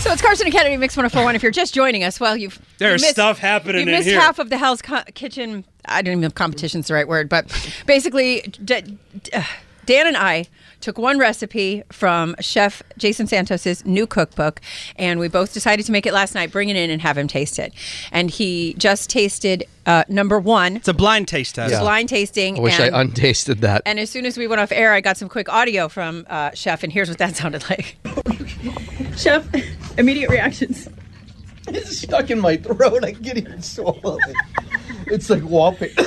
[0.00, 1.34] So it's Carson and Kennedy Mix 1041.
[1.34, 4.08] If you're just joining us, well, you've There's you missed- stuff happening You in missed
[4.08, 4.20] here.
[4.20, 5.64] half of the Hell's Co- Kitchen.
[5.86, 7.46] I don't even know if competition's the right word, but
[7.84, 8.96] basically, D- D-
[9.34, 9.42] uh,
[9.86, 10.46] Dan and I
[10.80, 14.60] took one recipe from Chef Jason Santos's new cookbook,
[14.96, 17.26] and we both decided to make it last night, bring it in, and have him
[17.26, 17.72] taste it.
[18.12, 20.76] And he just tasted uh, number one.
[20.76, 21.72] It's a blind taste test.
[21.72, 22.56] It's blind tasting.
[22.58, 23.82] I wish and, I untasted that.
[23.84, 26.50] and as soon as we went off air, I got some quick audio from uh,
[26.54, 27.96] Chef, and here's what that sounded like.
[29.16, 29.44] Chef,
[29.98, 30.88] immediate reactions.
[31.70, 33.04] It's stuck in my throat.
[33.04, 34.36] I can't even swallow it.
[35.08, 35.92] It's like wallpaper.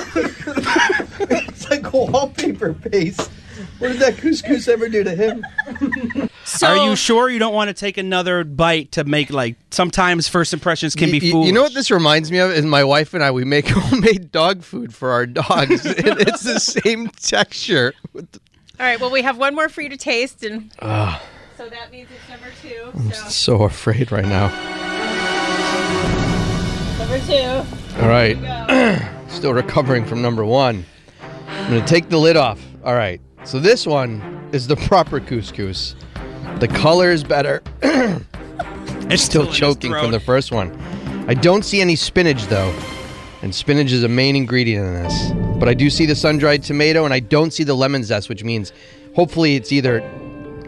[1.30, 3.30] it's like wallpaper paste.
[3.78, 5.46] What did that couscous ever do to him?
[6.44, 10.26] So, Are you sure you don't want to take another bite to make like sometimes
[10.26, 11.46] first impressions can Y- be y- foolish?
[11.46, 12.50] You know what this reminds me of?
[12.50, 15.86] Is my wife and I we make homemade dog food for our dogs.
[15.86, 17.92] and it's the same texture.
[18.16, 18.22] All
[18.80, 18.98] right.
[19.00, 20.72] Well, we have one more for you to taste, and
[21.62, 23.12] so that means it's number two.
[23.14, 24.48] So so afraid right now.
[26.98, 28.00] number two.
[28.02, 28.36] All right,
[29.28, 30.84] still recovering from number one.
[31.46, 32.60] I'm gonna take the lid off.
[32.82, 35.94] All right, so this one is the proper couscous.
[36.58, 37.62] The color is better.
[37.82, 40.76] it's Still in his choking from the first one.
[41.28, 42.76] I don't see any spinach though,
[43.42, 45.30] and spinach is a main ingredient in this.
[45.60, 48.42] But I do see the sun-dried tomato, and I don't see the lemon zest, which
[48.42, 48.72] means
[49.14, 50.00] hopefully it's either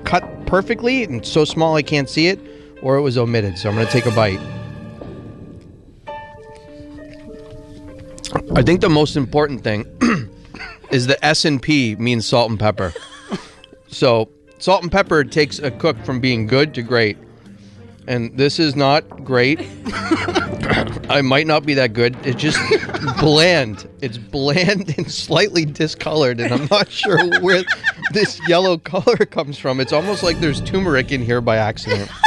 [0.05, 2.41] cut perfectly and so small I can't see it,
[2.83, 3.59] or it was omitted.
[3.59, 4.41] So I'm gonna take a bite.
[8.57, 9.87] I think the most important thing
[10.91, 12.93] is the S and P means salt and pepper.
[13.89, 14.29] So
[14.59, 17.17] salt and pepper takes a cook from being good to great.
[18.07, 19.61] And this is not great.
[21.11, 22.17] I might not be that good.
[22.25, 22.59] It's just
[23.21, 23.89] bland.
[24.01, 27.65] It's bland and slightly discolored, and I'm not sure where
[28.13, 29.81] this yellow color comes from.
[29.81, 32.11] It's almost like there's turmeric in here by accident.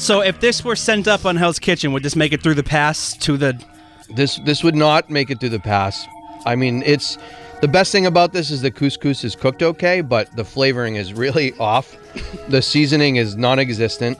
[0.00, 2.62] So if this were sent up on Hell's Kitchen, would this make it through the
[2.62, 3.62] pass to the?
[4.08, 6.06] This this would not make it through the pass.
[6.46, 7.18] I mean, it's
[7.60, 11.12] the best thing about this is the couscous is cooked okay, but the flavoring is
[11.12, 11.98] really off.
[12.48, 14.18] The seasoning is non-existent,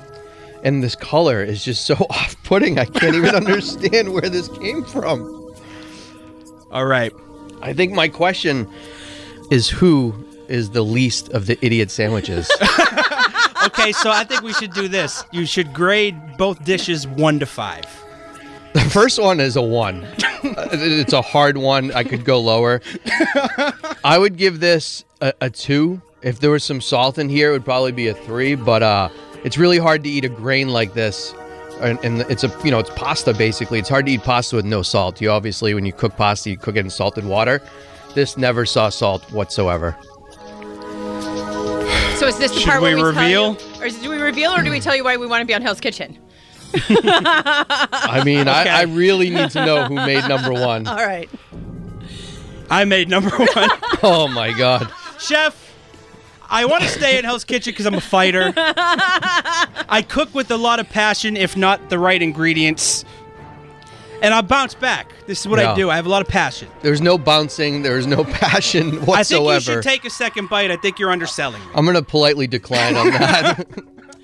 [0.63, 2.79] and this color is just so off-putting.
[2.79, 5.55] I can't even understand where this came from.
[6.71, 7.13] All right.
[7.63, 8.69] I think my question
[9.51, 10.15] is who
[10.49, 12.51] is the least of the idiot sandwiches?
[13.63, 15.23] Okay, so I think we should do this.
[15.33, 17.85] You should grade both dishes one to five.
[18.73, 20.03] the first one is a one.
[20.43, 21.93] Uh, It's a hard one.
[21.93, 22.81] I could go lower.
[24.03, 26.01] I would give this a, a two.
[26.23, 28.55] If there was some salt in here, it would probably be a three.
[28.55, 29.11] But uh,
[29.45, 31.35] it's really hard to eat a grain like this,
[31.81, 33.79] and, and it's a you know it's pasta basically.
[33.79, 35.21] It's hard to eat pasta with no salt.
[35.21, 37.61] You obviously when you cook pasta, you cook it in salted water.
[38.15, 39.97] This never saw salt whatsoever.
[42.17, 43.55] So is this the Should part we where we reveal?
[43.55, 45.41] Tell you, or is, do we reveal, or do we tell you why we want
[45.43, 46.19] to be on Hell's Kitchen?
[46.75, 48.51] I mean, Okay.
[48.51, 50.87] I, I really need to know who made number one.
[50.89, 51.31] All right.
[52.69, 53.49] I made number one.
[54.03, 54.91] Oh my god.
[55.19, 55.70] Chef,
[56.51, 58.53] I want to stay in Hell's Kitchen because I'm a fighter.
[58.57, 63.05] I cook with a lot of passion, if not the right ingredients.
[64.21, 65.13] And I'll bounce back.
[65.27, 65.89] This is what I do.
[65.89, 66.69] I have a lot of passion.
[66.83, 67.83] There's no bouncing.
[67.83, 69.15] There's no passion whatsoever.
[69.15, 70.71] I think you should take a second bite.
[70.71, 71.69] I think you're underselling me.
[71.75, 73.65] I'm gonna politely decline on that.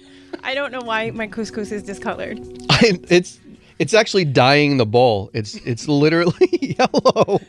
[0.43, 2.39] I don't know why my couscous is discolored.
[2.69, 3.41] I, it's
[3.79, 5.31] it's actually dyeing the bowl.
[5.33, 6.49] It's it's literally
[6.79, 7.41] yellow.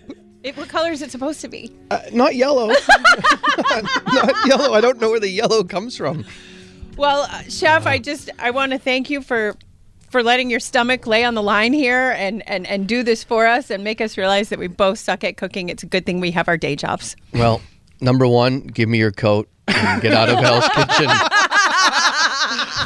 [0.48, 1.76] It, what color is it supposed to be?
[1.92, 2.68] Uh, not yellow.
[4.14, 4.74] not yellow.
[4.74, 6.26] I don't know where the yellow comes from.
[6.96, 9.58] Well, uh, chef, I just I want to thank you for
[10.10, 13.46] for letting your stomach lay on the line here and, and and do this for
[13.46, 15.68] us and make us realize that we both suck at cooking.
[15.68, 17.18] It's a good thing we have our day jobs.
[17.34, 17.62] Well,
[18.00, 21.10] number one, give me your coat and get out of Hell's Kitchen.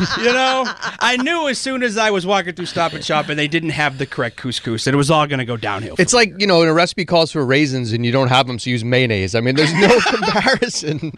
[0.17, 0.65] you know,
[0.99, 3.69] I knew as soon as I was walking through Stop and Shop and they didn't
[3.71, 5.95] have the correct couscous, and it was all going to go downhill.
[5.99, 8.59] It's like you know, in a recipe calls for raisins and you don't have them,
[8.59, 9.35] so use mayonnaise.
[9.35, 11.13] I mean, there's no comparison.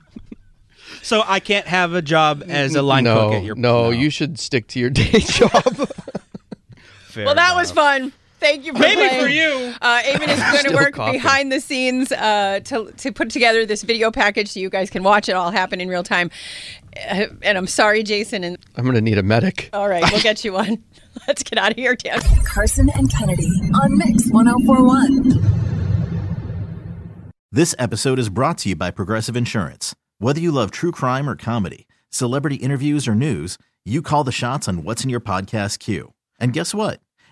[1.01, 3.55] so I can't have a job as a line no, cook at your.
[3.55, 5.89] no, you should stick to your day job.
[7.05, 8.11] Fair Well, that was fun.
[8.43, 9.21] Thank you for Maybe playing.
[9.21, 9.73] for you.
[9.81, 11.13] Uh, Eamon is going to work coughing.
[11.13, 15.01] behind the scenes uh, to to put together this video package so you guys can
[15.01, 16.29] watch it all happen in real time.
[17.09, 18.43] Uh, and I'm sorry, Jason.
[18.43, 19.69] And I'm gonna need a medic.
[19.71, 20.83] all right, we'll get you one.
[21.27, 22.19] Let's get out of here, Dan.
[22.45, 23.47] Carson and Kennedy
[23.81, 25.39] on Mix 1041.
[27.51, 29.95] This episode is brought to you by Progressive Insurance.
[30.17, 34.67] Whether you love true crime or comedy, celebrity interviews or news, you call the shots
[34.67, 36.13] on what's in your podcast queue.
[36.39, 36.99] And guess what?